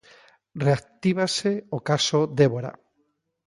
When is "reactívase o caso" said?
0.65-2.19